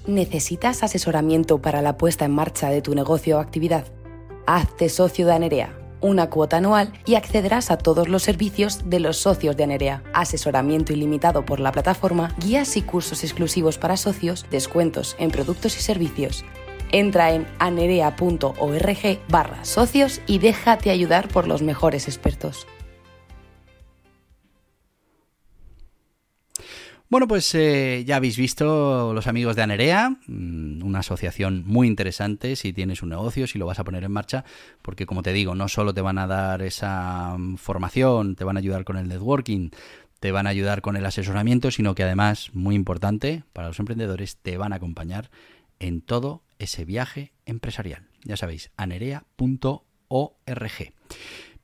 ¿Necesitas 0.06 0.82
asesoramiento 0.82 1.62
para 1.62 1.80
la 1.80 1.96
puesta 1.96 2.24
en 2.24 2.32
marcha 2.32 2.70
de 2.70 2.82
tu 2.82 2.92
negocio 2.92 3.36
o 3.36 3.40
actividad? 3.40 3.86
Hazte 4.46 4.88
socio 4.88 5.26
de 5.26 5.32
Anerea, 5.34 5.78
una 6.00 6.28
cuota 6.28 6.56
anual 6.56 6.92
y 7.06 7.14
accederás 7.14 7.70
a 7.70 7.78
todos 7.78 8.08
los 8.08 8.24
servicios 8.24 8.80
de 8.90 8.98
los 8.98 9.18
socios 9.18 9.56
de 9.56 9.62
Anerea. 9.62 10.02
Asesoramiento 10.12 10.92
ilimitado 10.92 11.44
por 11.44 11.60
la 11.60 11.70
plataforma, 11.70 12.34
guías 12.40 12.76
y 12.76 12.82
cursos 12.82 13.22
exclusivos 13.22 13.78
para 13.78 13.96
socios, 13.96 14.44
descuentos 14.50 15.14
en 15.20 15.30
productos 15.30 15.76
y 15.76 15.80
servicios. 15.82 16.44
Entra 16.90 17.30
en 17.30 17.46
anerea.org 17.60 19.18
barra 19.28 19.64
socios 19.64 20.20
y 20.26 20.38
déjate 20.38 20.90
ayudar 20.90 21.28
por 21.28 21.46
los 21.46 21.62
mejores 21.62 22.08
expertos. 22.08 22.66
Bueno, 27.12 27.28
pues 27.28 27.54
eh, 27.54 28.04
ya 28.06 28.16
habéis 28.16 28.38
visto 28.38 29.12
los 29.12 29.26
amigos 29.26 29.54
de 29.54 29.60
Anerea, 29.60 30.16
mm, 30.26 30.82
una 30.82 31.00
asociación 31.00 31.62
muy 31.66 31.86
interesante 31.86 32.56
si 32.56 32.72
tienes 32.72 33.02
un 33.02 33.10
negocio, 33.10 33.46
si 33.46 33.58
lo 33.58 33.66
vas 33.66 33.78
a 33.78 33.84
poner 33.84 34.02
en 34.04 34.12
marcha, 34.12 34.46
porque 34.80 35.04
como 35.04 35.22
te 35.22 35.34
digo, 35.34 35.54
no 35.54 35.68
solo 35.68 35.92
te 35.92 36.00
van 36.00 36.16
a 36.16 36.26
dar 36.26 36.62
esa 36.62 37.36
mm, 37.36 37.56
formación, 37.56 38.34
te 38.34 38.44
van 38.44 38.56
a 38.56 38.60
ayudar 38.60 38.84
con 38.84 38.96
el 38.96 39.08
networking, 39.08 39.68
te 40.20 40.32
van 40.32 40.46
a 40.46 40.50
ayudar 40.50 40.80
con 40.80 40.96
el 40.96 41.04
asesoramiento, 41.04 41.70
sino 41.70 41.94
que 41.94 42.02
además, 42.02 42.48
muy 42.54 42.74
importante 42.74 43.44
para 43.52 43.68
los 43.68 43.78
emprendedores, 43.78 44.38
te 44.38 44.56
van 44.56 44.72
a 44.72 44.76
acompañar 44.76 45.30
en 45.80 46.00
todo 46.00 46.44
ese 46.58 46.86
viaje 46.86 47.34
empresarial. 47.44 48.08
Ya 48.24 48.38
sabéis, 48.38 48.70
anerea.org. 48.78 49.82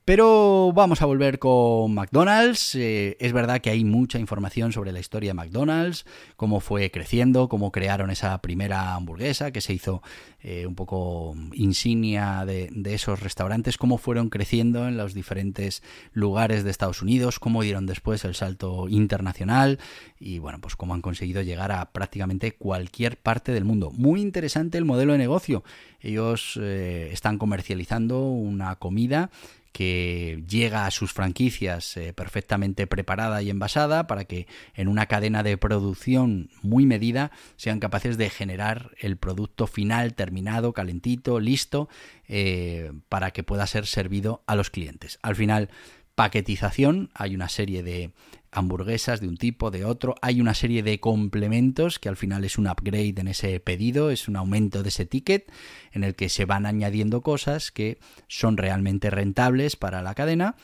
Pero 0.09 0.73
vamos 0.73 1.03
a 1.03 1.05
volver 1.05 1.39
con 1.39 1.93
McDonald's. 1.93 2.75
Eh, 2.77 3.19
es 3.21 3.35
verdad 3.35 3.61
que 3.61 3.69
hay 3.69 3.85
mucha 3.85 4.19
información 4.19 4.73
sobre 4.73 4.91
la 4.91 5.01
historia 5.01 5.33
de 5.33 5.35
McDonald's, 5.35 6.07
cómo 6.37 6.61
fue 6.61 6.91
creciendo, 6.91 7.51
cómo 7.51 7.71
crearon 7.73 8.09
esa 8.09 8.41
primera 8.41 8.95
hamburguesa 8.95 9.51
que 9.51 9.61
se 9.61 9.75
hizo 9.75 10.01
eh, 10.41 10.65
un 10.65 10.75
poco 10.75 11.37
insignia 11.53 12.47
de, 12.47 12.71
esos 12.87 13.21
restaurantes, 13.21 13.77
cómo 13.77 13.99
fueron 13.99 14.31
creciendo 14.31 14.89
en 14.89 14.97
los 14.97 15.13
diferentes 15.13 15.83
lugares 16.15 16.65
de 16.65 16.71
Estados 16.71 17.03
Unidos, 17.03 17.39
cómo 17.39 17.63
dieron 17.63 17.85
después 17.85 18.25
el 18.25 18.35
salto 18.35 18.89
internacional 18.89 19.79
y 20.19 20.39
bueno, 20.39 20.59
pues 20.59 20.75
cómo 20.75 20.95
han 20.95 21.03
conseguido 21.03 21.43
llegar 21.43 21.71
a 21.71 21.93
prácticamente 21.93 22.53
cualquier 22.53 23.19
parte 23.19 23.53
del 23.53 23.67
mundo. 23.67 23.91
Muy 23.91 24.23
interesante 24.23 24.79
el 24.79 24.87
modelo 24.87 25.13
de 25.13 25.19
negocio. 25.19 25.65
Ellos 26.01 26.59
eh, 26.63 27.11
están 27.13 27.37
comercializando 27.37 28.23
una 28.23 28.77
comida 28.77 29.29
que 29.79 30.43
llega 30.49 30.87
a 30.87 30.91
sus 30.91 31.13
franquicias 31.13 31.97
eh, 31.97 32.13
perfectamente 32.13 32.89
preparada 32.89 33.43
y 33.43 33.51
envasada 33.51 34.09
para 34.09 34.25
que 34.25 34.49
en 34.75 34.89
una 34.89 35.07
cadena 35.07 35.45
de 35.45 35.57
producción 35.57 36.51
muy 36.63 36.85
medida 36.85 37.31
sean 37.55 37.79
capaces 37.79 38.19
de 38.19 38.29
generar 38.29 38.91
el 38.99 39.19
producto 39.19 39.69
final 39.69 40.15
terminado, 40.15 40.73
calentito, 40.73 41.39
listo, 41.39 41.89
eh, 42.27 42.91
para 43.09 43.31
que 43.31 43.45
pueda 43.45 43.69
ser 43.69 43.87
servido 43.87 44.43
a 44.49 44.57
los 44.57 44.71
clientes. 44.71 45.21
Al 45.23 45.37
final, 45.37 45.69
paquetización, 46.17 47.11
hay 47.15 47.37
una 47.37 47.49
serie 47.49 47.85
de 47.85 48.11
hamburguesas 48.51 49.21
de 49.21 49.29
un 49.29 49.37
tipo, 49.37 49.71
de 49.71 49.85
otro. 49.85 50.15
Hay 50.23 50.41
una 50.41 50.55
serie 50.55 50.83
de 50.83 51.01
complementos 51.01 51.99
que 51.99 52.09
al 52.09 52.17
final 52.17 52.45
es 52.45 52.59
un 52.59 52.67
upgrade 52.67 53.15
en 53.17 53.29
ese 53.29 53.61
pedido, 53.61 54.11
es 54.11 54.29
un 54.29 54.37
aumento 54.37 54.83
de 54.83 54.89
ese 54.89 55.07
ticket 55.07 55.51
en 55.93 56.05
el 56.05 56.15
que 56.15 56.29
se 56.29 56.45
van 56.45 56.67
añadiendo 56.67 57.23
cosas 57.23 57.71
que 57.71 57.99
son 58.27 58.57
realmente 58.57 59.11
rentables 59.11 59.77
para 59.77 60.03
la 60.03 60.15
cadena 60.15 60.57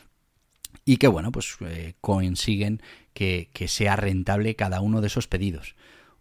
y 0.84 0.96
que, 0.96 1.08
bueno, 1.08 1.32
pues 1.32 1.56
eh, 1.60 1.94
consiguen 2.00 2.82
que 3.12 3.48
sea 3.68 3.96
rentable 3.96 4.56
cada 4.56 4.80
uno 4.80 5.00
de 5.00 5.06
esos 5.06 5.28
pedidos. 5.28 5.76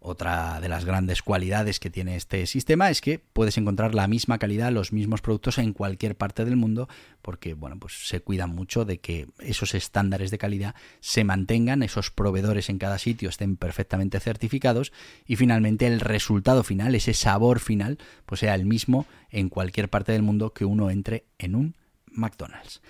Otra 0.06 0.60
de 0.60 0.68
las 0.68 0.84
grandes 0.84 1.22
cualidades 1.22 1.80
que 1.80 1.88
tiene 1.88 2.16
este 2.16 2.44
sistema 2.44 2.90
es 2.90 3.00
que 3.00 3.18
puedes 3.18 3.56
encontrar 3.56 3.94
la 3.94 4.06
misma 4.06 4.36
calidad, 4.36 4.70
los 4.70 4.92
mismos 4.92 5.22
productos 5.22 5.56
en 5.56 5.72
cualquier 5.72 6.14
parte 6.14 6.44
del 6.44 6.56
mundo, 6.56 6.90
porque 7.22 7.54
bueno, 7.54 7.78
pues 7.78 8.06
se 8.06 8.20
cuidan 8.20 8.50
mucho 8.50 8.84
de 8.84 9.00
que 9.00 9.28
esos 9.38 9.74
estándares 9.74 10.30
de 10.30 10.36
calidad 10.36 10.74
se 11.00 11.24
mantengan, 11.24 11.82
esos 11.82 12.10
proveedores 12.10 12.68
en 12.68 12.76
cada 12.76 12.98
sitio 12.98 13.30
estén 13.30 13.56
perfectamente 13.56 14.20
certificados 14.20 14.92
y 15.24 15.36
finalmente 15.36 15.86
el 15.86 16.00
resultado 16.00 16.64
final, 16.64 16.94
ese 16.94 17.14
sabor 17.14 17.58
final, 17.58 17.96
pues 18.26 18.40
sea 18.40 18.54
el 18.54 18.66
mismo 18.66 19.06
en 19.30 19.48
cualquier 19.48 19.88
parte 19.88 20.12
del 20.12 20.20
mundo 20.20 20.52
que 20.52 20.66
uno 20.66 20.90
entre 20.90 21.24
en 21.38 21.54
un 21.54 21.76
McDonald's. 22.08 22.82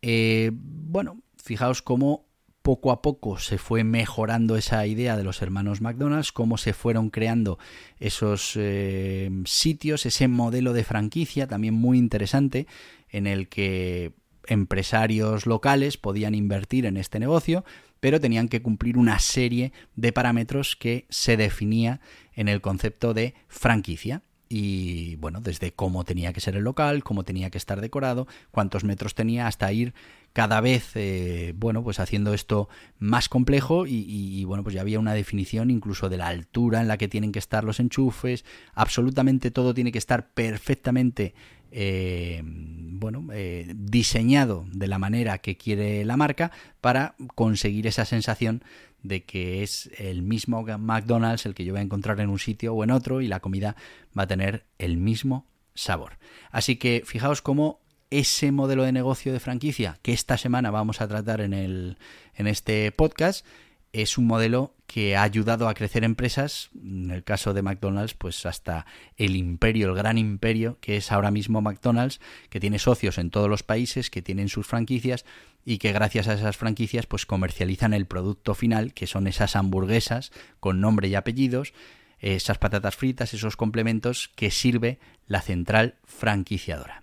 Eh, 0.00 0.52
bueno, 0.54 1.20
fijaos 1.36 1.82
cómo 1.82 2.25
poco 2.66 2.90
a 2.90 3.00
poco 3.00 3.38
se 3.38 3.58
fue 3.58 3.84
mejorando 3.84 4.56
esa 4.56 4.84
idea 4.88 5.16
de 5.16 5.22
los 5.22 5.40
hermanos 5.40 5.80
McDonald's, 5.80 6.32
cómo 6.32 6.58
se 6.58 6.72
fueron 6.72 7.10
creando 7.10 7.60
esos 8.00 8.54
eh, 8.56 9.30
sitios, 9.44 10.04
ese 10.04 10.26
modelo 10.26 10.72
de 10.72 10.82
franquicia 10.82 11.46
también 11.46 11.74
muy 11.74 11.96
interesante 11.96 12.66
en 13.08 13.28
el 13.28 13.48
que 13.48 14.14
empresarios 14.48 15.46
locales 15.46 15.96
podían 15.96 16.34
invertir 16.34 16.86
en 16.86 16.96
este 16.96 17.20
negocio, 17.20 17.64
pero 18.00 18.20
tenían 18.20 18.48
que 18.48 18.62
cumplir 18.62 18.98
una 18.98 19.20
serie 19.20 19.72
de 19.94 20.12
parámetros 20.12 20.74
que 20.74 21.06
se 21.08 21.36
definía 21.36 22.00
en 22.34 22.48
el 22.48 22.60
concepto 22.60 23.14
de 23.14 23.34
franquicia. 23.46 24.22
Y 24.48 25.14
bueno, 25.16 25.40
desde 25.40 25.72
cómo 25.72 26.02
tenía 26.02 26.32
que 26.32 26.40
ser 26.40 26.56
el 26.56 26.64
local, 26.64 27.04
cómo 27.04 27.22
tenía 27.22 27.50
que 27.50 27.58
estar 27.58 27.80
decorado, 27.80 28.26
cuántos 28.50 28.82
metros 28.82 29.14
tenía, 29.14 29.46
hasta 29.46 29.72
ir 29.72 29.94
cada 30.36 30.60
vez, 30.60 30.90
eh, 30.96 31.54
bueno, 31.56 31.82
pues 31.82 31.98
haciendo 31.98 32.34
esto 32.34 32.68
más 32.98 33.30
complejo 33.30 33.86
y, 33.86 34.44
bueno, 34.44 34.62
pues 34.62 34.74
ya 34.74 34.82
había 34.82 35.00
una 35.00 35.14
definición 35.14 35.70
incluso 35.70 36.10
de 36.10 36.18
la 36.18 36.28
altura 36.28 36.82
en 36.82 36.88
la 36.88 36.98
que 36.98 37.08
tienen 37.08 37.32
que 37.32 37.38
estar 37.38 37.64
los 37.64 37.80
enchufes, 37.80 38.44
absolutamente 38.74 39.50
todo 39.50 39.72
tiene 39.72 39.92
que 39.92 39.98
estar 39.98 40.28
perfectamente, 40.34 41.34
eh, 41.70 42.42
bueno, 42.44 43.28
eh, 43.32 43.72
diseñado 43.74 44.66
de 44.70 44.88
la 44.88 44.98
manera 44.98 45.38
que 45.38 45.56
quiere 45.56 46.04
la 46.04 46.18
marca 46.18 46.52
para 46.82 47.14
conseguir 47.34 47.86
esa 47.86 48.04
sensación 48.04 48.62
de 49.02 49.24
que 49.24 49.62
es 49.62 49.88
el 49.96 50.20
mismo 50.20 50.62
McDonald's 50.62 51.46
el 51.46 51.54
que 51.54 51.64
yo 51.64 51.72
voy 51.72 51.80
a 51.80 51.84
encontrar 51.84 52.20
en 52.20 52.28
un 52.28 52.38
sitio 52.38 52.74
o 52.74 52.84
en 52.84 52.90
otro 52.90 53.22
y 53.22 53.26
la 53.26 53.40
comida 53.40 53.74
va 54.16 54.24
a 54.24 54.26
tener 54.26 54.66
el 54.76 54.98
mismo 54.98 55.46
sabor. 55.72 56.18
Así 56.50 56.76
que 56.76 57.04
fijaos 57.06 57.40
cómo 57.40 57.80
ese 58.10 58.52
modelo 58.52 58.84
de 58.84 58.92
negocio 58.92 59.32
de 59.32 59.40
franquicia 59.40 59.98
que 60.02 60.12
esta 60.12 60.38
semana 60.38 60.70
vamos 60.70 61.00
a 61.00 61.08
tratar 61.08 61.40
en, 61.40 61.52
el, 61.52 61.98
en 62.34 62.46
este 62.46 62.92
podcast 62.92 63.44
es 63.92 64.18
un 64.18 64.26
modelo 64.26 64.74
que 64.86 65.16
ha 65.16 65.22
ayudado 65.22 65.68
a 65.68 65.74
crecer 65.74 66.04
empresas, 66.04 66.70
en 66.74 67.10
el 67.10 67.24
caso 67.24 67.54
de 67.54 67.62
McDonald's, 67.62 68.14
pues 68.14 68.44
hasta 68.44 68.86
el 69.16 69.36
imperio, 69.36 69.88
el 69.88 69.94
gran 69.94 70.18
imperio 70.18 70.78
que 70.80 70.98
es 70.98 71.10
ahora 71.10 71.30
mismo 71.30 71.62
McDonald's, 71.62 72.20
que 72.50 72.60
tiene 72.60 72.78
socios 72.78 73.18
en 73.18 73.30
todos 73.30 73.48
los 73.48 73.62
países, 73.62 74.10
que 74.10 74.22
tienen 74.22 74.48
sus 74.48 74.66
franquicias 74.66 75.24
y 75.64 75.78
que 75.78 75.92
gracias 75.92 76.28
a 76.28 76.34
esas 76.34 76.56
franquicias 76.56 77.06
pues 77.06 77.26
comercializan 77.26 77.94
el 77.94 78.06
producto 78.06 78.54
final, 78.54 78.92
que 78.92 79.06
son 79.06 79.26
esas 79.26 79.56
hamburguesas 79.56 80.30
con 80.60 80.80
nombre 80.80 81.08
y 81.08 81.14
apellidos, 81.14 81.72
esas 82.18 82.58
patatas 82.58 82.96
fritas, 82.96 83.34
esos 83.34 83.56
complementos 83.56 84.30
que 84.36 84.50
sirve 84.50 84.98
la 85.26 85.40
central 85.40 85.96
franquiciadora. 86.04 87.02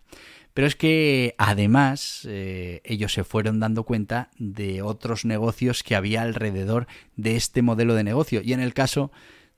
Pero 0.54 0.68
es 0.68 0.76
que 0.76 1.34
además 1.38 2.28
eh, 2.30 2.82
ellos 2.84 3.14
se 3.14 3.24
fueron 3.24 3.60
dando 3.60 3.84
cuenta 3.84 4.30
de 4.38 4.82
otros 4.84 5.26
negocios 5.26 5.82
que 5.82 5.96
había 5.96 6.22
alrededor 6.22 6.88
de 7.16 7.36
este 7.36 7.62
modelo 7.62 7.96
de 7.96 8.04
negocio. 8.04 8.42
Y 8.44 8.54
en 8.54 8.60
el 8.60 8.74
caso 8.74 9.12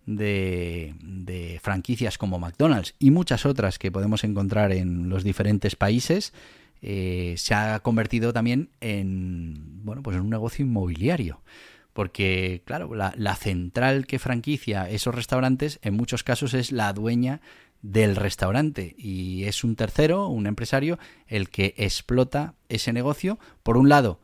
de, 0.06 1.60
franquicias 1.62 2.18
como 2.18 2.40
McDonald's 2.40 2.96
y 2.98 3.12
muchas 3.12 3.46
otras 3.46 3.78
que 3.78 3.92
podemos 3.92 4.24
encontrar 4.24 4.72
en 4.72 5.10
los 5.10 5.24
diferentes 5.24 5.76
países, 5.76 6.34
eh, 6.82 7.36
se 7.38 7.54
ha 7.54 7.80
convertido 7.80 8.32
también 8.32 8.70
en, 8.80 9.84
bueno, 9.84 10.02
pues 10.02 10.16
en 10.16 10.24
un 10.24 10.30
negocio 10.30 10.66
inmobiliario. 10.66 11.42
Porque, 11.92 12.62
claro, 12.66 12.94
la, 12.94 13.14
la 13.18 13.36
central 13.36 14.06
que 14.06 14.20
franquicia 14.20 14.90
esos 14.90 15.16
restaurantes 15.16 15.80
en 15.82 15.94
muchos 15.94 16.24
casos 16.24 16.54
es 16.54 16.74
la 16.74 16.92
dueña 16.92 17.40
del 17.92 18.16
restaurante 18.16 18.96
y 18.98 19.44
es 19.44 19.64
un 19.64 19.76
tercero, 19.76 20.28
un 20.28 20.48
empresario, 20.48 20.98
el 21.28 21.50
que 21.50 21.76
explota 21.78 22.56
ese 22.68 22.94
negocio. 22.94 23.38
Por 23.64 23.78
un 23.78 23.90
lado, 23.90 24.20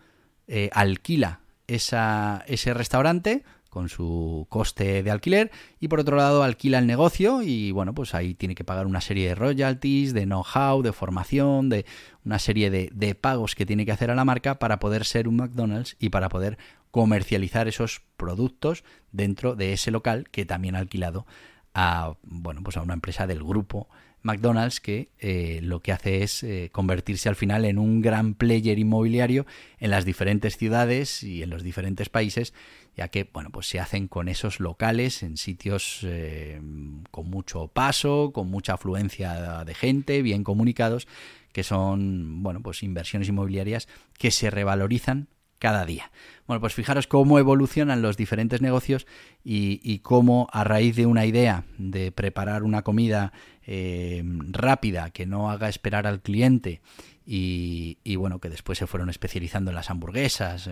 eh, 0.48 0.70
alquila 0.74 1.42
esa, 1.68 2.44
ese 2.48 2.74
restaurante 2.74 3.44
con 3.70 3.88
su 3.88 4.48
coste 4.50 5.02
de 5.02 5.12
alquiler 5.12 5.50
y 5.80 5.88
por 5.88 6.02
otro 6.02 6.18
lado 6.18 6.44
alquila 6.44 6.78
el 6.80 6.88
negocio 6.88 7.42
y 7.42 7.72
bueno 7.72 7.94
pues 7.94 8.14
ahí 8.14 8.34
tiene 8.34 8.54
que 8.54 8.66
pagar 8.66 8.86
una 8.86 9.00
serie 9.00 9.30
de 9.30 9.36
royalties, 9.36 10.14
de 10.14 10.26
know-how, 10.26 10.82
de 10.82 10.92
formación, 10.92 11.70
de 11.70 11.86
una 12.26 12.38
serie 12.38 12.70
de, 12.70 12.90
de 12.94 13.16
pagos 13.16 13.56
que 13.56 13.66
tiene 13.66 13.86
que 13.86 13.94
hacer 13.94 14.12
a 14.12 14.16
la 14.16 14.26
marca 14.26 14.60
para 14.60 14.80
poder 14.80 15.06
ser 15.06 15.30
un 15.30 15.38
McDonald's 15.38 15.96
y 16.00 16.10
para 16.10 16.28
poder 16.28 16.58
comercializar 16.90 17.70
esos 17.70 18.02
productos 18.18 18.84
dentro 19.14 19.56
de 19.56 19.72
ese 19.72 19.92
local 19.92 20.28
que 20.32 20.46
también 20.46 20.76
ha 20.76 20.80
alquilado 20.80 21.26
a 21.74 22.14
bueno 22.24 22.62
pues 22.64 22.78
a 22.78 22.82
una 22.82 22.94
empresa 22.94 23.28
del 23.28 23.44
grupo 23.44 23.88
McDonald's 24.24 24.80
que 24.80 25.10
eh, 25.20 25.60
lo 25.64 25.82
que 25.82 25.92
hace 25.92 26.24
es 26.24 26.44
eh, 26.44 26.70
convertirse 26.72 27.30
al 27.30 27.36
final 27.36 27.66
en 27.66 27.78
un 27.78 28.02
gran 28.02 28.36
player 28.36 28.78
inmobiliario 28.78 29.46
en 29.80 29.92
las 29.92 30.06
diferentes 30.06 30.58
ciudades 30.58 31.24
y 31.24 31.44
en 31.44 31.50
los 31.50 31.64
diferentes 31.64 32.10
países, 32.10 32.54
ya 32.96 33.08
que 33.08 33.28
bueno 33.32 33.50
pues 33.50 33.68
se 33.68 33.80
hacen 33.80 34.08
con 34.08 34.28
esos 34.28 34.60
locales 34.60 35.24
en 35.24 35.38
sitios 35.38 36.02
eh, 36.04 36.62
con 37.10 37.30
mucho 37.30 37.68
paso, 37.68 38.32
con 38.34 38.50
mucha 38.50 38.74
afluencia 38.74 39.64
de 39.66 39.74
gente, 39.74 40.22
bien 40.22 40.44
comunicados, 40.44 41.08
que 41.52 41.64
son 41.64 42.44
bueno 42.44 42.62
pues 42.62 42.84
inversiones 42.84 43.30
inmobiliarias 43.30 43.88
que 44.18 44.32
se 44.32 44.52
revalorizan 44.52 45.30
cada 45.62 45.86
día. 45.86 46.12
Bueno, 46.48 46.60
pues 46.60 46.74
fijaros 46.74 47.06
cómo 47.06 47.38
evolucionan 47.38 48.02
los 48.02 48.18
diferentes 48.18 48.62
negocios 48.62 49.06
y, 49.44 50.00
cómo 50.00 50.50
a 50.52 50.64
raíz 50.64 50.96
de 50.96 51.06
una 51.06 51.26
idea 51.26 51.66
de 51.78 52.12
preparar 52.12 52.64
una 52.64 52.82
comida 52.82 53.32
eh, 53.66 54.24
rápida 54.50 55.12
que 55.12 55.28
no 55.28 55.52
haga 55.52 55.70
esperar 55.70 56.08
al 56.08 56.22
cliente 56.22 56.82
y, 57.26 58.16
bueno, 58.16 58.40
que 58.40 58.50
después 58.50 58.80
se 58.80 58.88
fueron 58.88 59.10
especializando 59.10 59.70
en 59.70 59.76
las 59.76 59.92
hamburguesas 59.92 60.68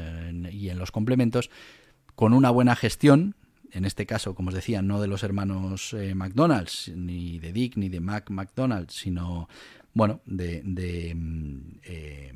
y 0.51 0.69
en 0.69 0.79
los 0.79 0.91
complementos, 0.91 1.51
con 2.15 2.33
una 2.33 2.49
buena 2.49 2.75
gestión, 2.75 3.35
en 3.71 3.85
este 3.85 4.07
caso, 4.07 4.33
como 4.33 4.49
os 4.49 4.55
decía, 4.55 4.81
no 4.81 4.99
de 4.99 5.07
los 5.07 5.21
hermanos 5.21 5.93
eh, 5.93 6.15
McDonald's, 6.15 6.91
ni 6.95 7.37
de 7.37 7.53
Dick, 7.53 7.77
ni 7.77 7.87
de 7.87 7.99
Mac 7.99 8.31
McDonald's, 8.31 8.95
sino, 8.95 9.47
bueno, 9.99 10.21
de, 10.25 11.13
mm, 11.13 11.79
eh, 11.83 12.33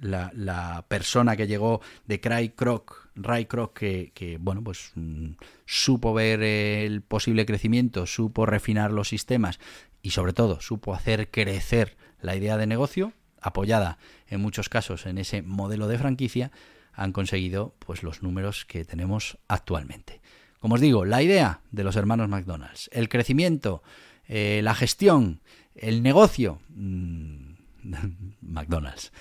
la, 0.00 0.84
persona 0.86 1.36
que 1.36 1.48
llegó 1.48 1.80
de 2.06 2.20
Cry 2.20 2.50
Croc, 2.50 3.10
Ray 3.16 3.46
Kroc, 3.46 3.76
que, 3.76 4.38
bueno, 4.40 4.62
pues 4.62 4.92
mm, 4.94 5.32
supo 5.66 6.14
ver 6.14 6.40
el 6.42 7.02
posible 7.02 7.46
crecimiento, 7.46 8.06
supo 8.06 8.46
refinar 8.46 8.92
los 8.92 9.08
sistemas 9.08 9.58
y 10.02 10.10
sobre 10.10 10.32
todo 10.32 10.60
supo 10.60 10.94
hacer 10.94 11.32
crecer 11.32 11.96
la 12.22 12.36
idea 12.36 12.56
de 12.56 12.68
negocio, 12.68 13.12
apoyada 13.40 13.98
en 14.28 14.40
muchos 14.40 14.68
casos 14.68 15.04
en 15.06 15.18
ese 15.18 15.42
modelo 15.42 15.88
de 15.88 15.98
franquicia, 15.98 16.52
han 16.92 17.12
conseguido 17.12 17.74
pues 17.80 18.04
los 18.04 18.22
números 18.22 18.64
que 18.66 18.84
tenemos 18.84 19.36
actualmente. 19.48 20.20
Como 20.60 20.76
os 20.76 20.80
digo, 20.80 21.04
la 21.04 21.22
idea 21.22 21.60
de 21.72 21.82
los 21.82 21.96
hermanos 21.96 22.28
McDonald's, 22.28 22.88
el 22.92 23.08
crecimiento, 23.08 23.82
eh, 24.28 24.60
la 24.62 24.76
gestión, 24.76 25.40
el 25.80 26.02
negocio, 26.02 26.60
mm, 26.74 27.54
McDonald's 28.42 29.12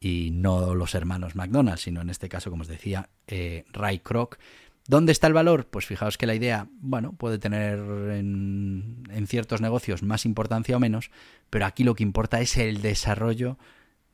y 0.00 0.30
no 0.32 0.74
los 0.74 0.94
hermanos 0.94 1.34
McDonald's, 1.34 1.82
sino 1.82 2.00
en 2.00 2.10
este 2.10 2.28
caso, 2.28 2.50
como 2.50 2.62
os 2.62 2.68
decía, 2.68 3.08
eh, 3.26 3.64
Ray 3.72 3.98
Kroc. 4.00 4.38
¿Dónde 4.86 5.12
está 5.12 5.26
el 5.26 5.34
valor? 5.34 5.66
Pues 5.66 5.84
fijaos 5.84 6.16
que 6.16 6.26
la 6.26 6.34
idea, 6.34 6.68
bueno, 6.80 7.12
puede 7.12 7.38
tener 7.38 7.78
en, 7.78 9.04
ciertos 9.26 9.60
negocios 9.60 10.02
más 10.02 10.24
importancia 10.24 10.76
o 10.76 10.80
menos, 10.80 11.10
pero 11.50 11.66
aquí 11.66 11.84
lo 11.84 11.94
que 11.94 12.04
importa 12.04 12.40
es 12.40 12.56
el 12.56 12.80
desarrollo 12.80 13.58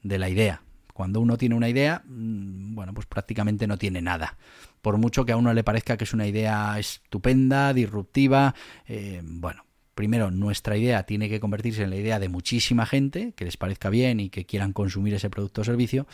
de 0.02 0.18
la 0.18 0.28
idea. 0.28 0.62
Cuando 0.92 1.20
uno 1.20 1.36
tiene 1.36 1.54
una 1.54 1.68
idea, 1.68 2.02
mm, 2.06 2.74
bueno, 2.74 2.92
pues 2.92 3.06
prácticamente 3.06 3.68
no 3.68 3.78
tiene 3.78 4.02
nada. 4.02 4.36
Por 4.82 4.98
mucho 4.98 5.24
que 5.24 5.32
a 5.32 5.36
uno 5.36 5.54
le 5.54 5.64
parezca 5.64 5.96
que 5.96 6.04
es 6.04 6.12
una 6.12 6.26
idea 6.26 6.76
estupenda, 6.78 7.72
disruptiva, 7.72 8.54
eh, 8.86 9.20
bueno, 9.24 9.64
primero, 9.94 10.30
nuestra 10.30 10.76
idea 10.76 11.04
tiene 11.04 11.28
que 11.28 11.40
convertirse 11.40 11.84
en 11.84 11.90
la 11.90 11.96
idea 11.96 12.18
de 12.18 12.28
muchísima 12.28 12.86
gente, 12.86 13.32
que 13.36 13.44
les 13.44 13.56
parezca 13.56 13.90
bien 13.90 14.20
y 14.20 14.30
que 14.30 14.44
quieran 14.44 14.72
consumir 14.72 15.14
ese 15.14 15.30
producto 15.30 15.60
o 15.62 15.64
servicio, 15.64 16.06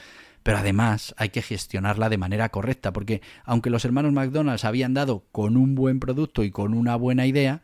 pero 0.43 0.59
además 0.59 1.15
hay 1.19 1.31
que 1.31 1.43
gestionarla 1.43 2.09
de 2.09 2.19
manera 2.19 2.49
correcta, 2.49 2.93
porque 2.93 3.21
aunque 3.45 3.71
los 3.71 3.85
hermanos 3.85 4.13
McDonald's 4.13 4.65
habían 4.65 4.95
dado 4.95 5.25
con 5.33 5.57
un 5.57 5.75
buen 5.75 6.01
producto 6.01 6.45
y 6.45 6.51
con 6.51 6.75
una 6.75 6.97
buena 6.97 7.27
idea, 7.27 7.63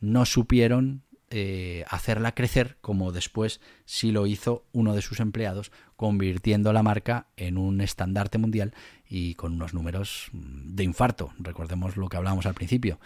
no 0.00 0.24
supieron 0.26 1.02
eh, 1.30 1.84
hacerla 1.88 2.34
crecer 2.34 2.76
como 2.82 3.10
después 3.10 3.62
sí 3.86 4.12
lo 4.12 4.26
hizo 4.26 4.66
uno 4.72 4.94
de 4.94 5.00
sus 5.00 5.20
empleados, 5.20 5.72
convirtiendo 5.96 6.72
la 6.74 6.82
marca 6.82 7.28
en 7.36 7.56
un 7.56 7.80
estandarte 7.80 8.36
mundial 8.36 8.74
y 9.08 9.34
con 9.34 9.54
unos 9.54 9.72
números 9.72 10.28
de 10.32 10.84
infarto. 10.84 11.32
Recordemos 11.38 11.96
lo 11.96 12.08
que 12.08 12.18
hablábamos 12.18 12.44
al 12.44 12.54
principio 12.54 12.98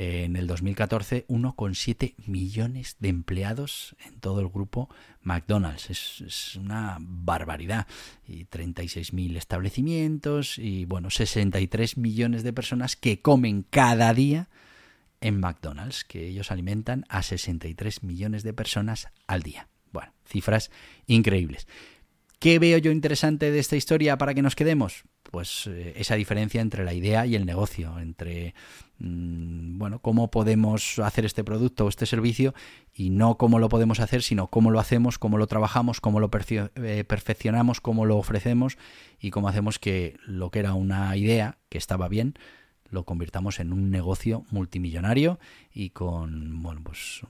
en 0.00 0.36
el 0.36 0.46
2014 0.46 1.26
1,7 1.26 2.14
millones 2.26 2.94
de 3.00 3.08
empleados 3.08 3.96
en 4.06 4.20
todo 4.20 4.40
el 4.40 4.48
grupo 4.48 4.88
McDonald's. 5.22 5.90
Es, 5.90 6.54
una 6.54 6.98
barbaridad. 7.00 7.88
Y 8.24 8.44
36.000 8.44 9.36
establecimientos 9.36 10.56
y 10.56 10.84
bueno, 10.84 11.10
63 11.10 11.96
millones 11.96 12.44
de 12.44 12.52
personas 12.52 12.94
que 12.94 13.20
comen 13.20 13.66
cada 13.68 14.14
día 14.14 14.48
en 15.20 15.40
McDonald's, 15.40 16.04
que 16.04 16.28
ellos 16.28 16.52
alimentan 16.52 17.04
a 17.08 17.24
63 17.24 18.04
millones 18.04 18.44
de 18.44 18.52
personas 18.52 19.08
al 19.26 19.42
día. 19.42 19.66
Bueno, 19.90 20.12
cifras 20.24 20.70
increíbles. 21.08 21.66
¿Qué 22.38 22.60
veo 22.60 22.78
yo 22.78 22.92
interesante 22.92 23.50
de 23.50 23.58
esta 23.58 23.74
historia 23.74 24.16
para 24.16 24.32
que 24.32 24.42
nos 24.42 24.54
quedemos? 24.54 25.02
Pues 25.30 25.66
eh, 25.66 25.92
esa 25.96 26.14
diferencia 26.14 26.60
entre 26.60 26.84
la 26.84 26.94
idea 26.94 27.26
y 27.26 27.34
el 27.34 27.44
negocio, 27.44 27.98
entre 27.98 28.54
mm, 28.98 29.78
bueno, 29.78 29.98
cómo 29.98 30.30
podemos 30.30 30.98
hacer 31.00 31.24
este 31.26 31.44
producto 31.44 31.84
o 31.84 31.88
este 31.88 32.06
servicio 32.06 32.54
y 32.94 33.10
no 33.10 33.36
cómo 33.36 33.58
lo 33.58 33.68
podemos 33.68 34.00
hacer, 34.00 34.22
sino 34.22 34.46
cómo 34.46 34.70
lo 34.70 34.80
hacemos, 34.80 35.18
cómo 35.18 35.36
lo 35.36 35.46
trabajamos, 35.46 36.00
cómo 36.00 36.18
lo 36.18 36.30
eh, 36.30 37.04
perfeccionamos, 37.06 37.80
cómo 37.80 38.06
lo 38.06 38.16
ofrecemos 38.16 38.78
y 39.20 39.30
cómo 39.30 39.48
hacemos 39.48 39.78
que 39.78 40.16
lo 40.26 40.50
que 40.50 40.60
era 40.60 40.72
una 40.72 41.14
idea 41.16 41.58
que 41.68 41.78
estaba 41.78 42.08
bien, 42.08 42.34
lo 42.90 43.04
convirtamos 43.04 43.60
en 43.60 43.72
un 43.72 43.90
negocio 43.90 44.44
multimillonario 44.50 45.38
y 45.72 45.90
con 45.90 46.62
bueno 46.62 46.82
pues 46.82 47.20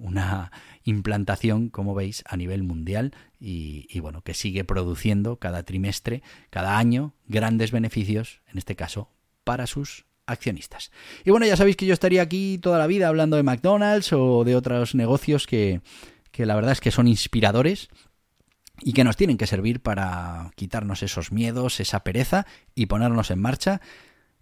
una 0.00 0.50
implantación 0.84 1.68
como 1.68 1.94
veis 1.94 2.24
a 2.26 2.36
nivel 2.36 2.62
mundial 2.62 3.14
y, 3.38 3.86
y, 3.90 4.00
bueno 4.00 4.22
que 4.22 4.34
sigue 4.34 4.64
produciendo 4.64 5.36
cada 5.36 5.62
trimestre 5.62 6.22
cada 6.50 6.78
año 6.78 7.14
grandes 7.26 7.70
beneficios 7.70 8.40
en 8.50 8.58
este 8.58 8.76
caso 8.76 9.10
para 9.44 9.66
sus 9.66 10.06
accionistas. 10.26 10.90
Y 11.24 11.30
bueno 11.30 11.46
ya 11.46 11.56
sabéis 11.56 11.76
que 11.76 11.86
yo 11.86 11.92
estaría 11.92 12.22
aquí 12.22 12.58
toda 12.58 12.78
la 12.78 12.86
vida 12.86 13.08
hablando 13.08 13.36
de 13.36 13.42
McDonald's 13.42 14.12
o 14.12 14.44
de 14.44 14.56
otros 14.56 14.94
negocios 14.94 15.46
que, 15.46 15.80
que 16.30 16.46
la 16.46 16.54
verdad 16.54 16.72
es 16.72 16.80
que 16.80 16.90
son 16.90 17.08
inspiradores 17.08 17.88
y 18.80 18.92
que 18.92 19.04
nos 19.04 19.16
tienen 19.16 19.36
que 19.36 19.46
servir 19.46 19.80
para 19.80 20.50
quitarnos 20.56 21.02
esos 21.02 21.32
miedos, 21.32 21.80
esa 21.80 22.00
pereza 22.00 22.46
y 22.74 22.86
ponernos 22.86 23.30
en 23.30 23.40
marcha 23.40 23.80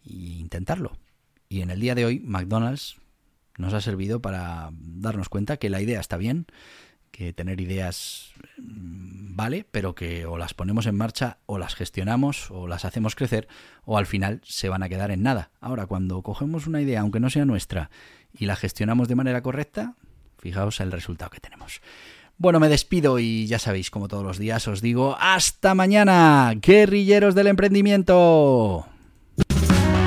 intentarlo. 0.04 0.96
Y 1.48 1.62
en 1.62 1.70
el 1.70 1.80
día 1.80 1.94
de 1.94 2.04
hoy, 2.04 2.20
McDonald's 2.20 2.96
nos 3.58 3.74
ha 3.74 3.80
servido 3.80 4.20
para 4.20 4.70
darnos 4.72 5.28
cuenta 5.28 5.56
que 5.56 5.70
la 5.70 5.80
idea 5.80 6.00
está 6.00 6.16
bien, 6.16 6.46
que 7.10 7.32
tener 7.32 7.60
ideas 7.60 8.32
mm, 8.56 9.36
vale, 9.36 9.66
pero 9.70 9.94
que 9.94 10.26
o 10.26 10.38
las 10.38 10.54
ponemos 10.54 10.86
en 10.86 10.96
marcha 10.96 11.38
o 11.46 11.58
las 11.58 11.74
gestionamos 11.74 12.50
o 12.50 12.68
las 12.68 12.84
hacemos 12.84 13.14
crecer 13.14 13.48
o 13.84 13.98
al 13.98 14.06
final 14.06 14.40
se 14.44 14.68
van 14.68 14.82
a 14.82 14.88
quedar 14.88 15.10
en 15.10 15.22
nada. 15.22 15.50
Ahora, 15.60 15.86
cuando 15.86 16.22
cogemos 16.22 16.66
una 16.66 16.80
idea, 16.80 17.00
aunque 17.00 17.20
no 17.20 17.30
sea 17.30 17.44
nuestra, 17.44 17.90
y 18.32 18.46
la 18.46 18.56
gestionamos 18.56 19.08
de 19.08 19.16
manera 19.16 19.42
correcta, 19.42 19.94
fijaos 20.38 20.80
el 20.80 20.92
resultado 20.92 21.30
que 21.30 21.40
tenemos. 21.40 21.80
Bueno, 22.38 22.60
me 22.60 22.68
despido 22.68 23.18
y 23.18 23.46
ya 23.46 23.58
sabéis, 23.58 23.90
como 23.90 24.08
todos 24.08 24.24
los 24.24 24.38
días 24.38 24.66
os 24.66 24.80
digo, 24.80 25.16
hasta 25.20 25.74
mañana, 25.74 26.54
guerrilleros 26.56 27.34
del 27.34 27.48
emprendimiento. 27.48 28.86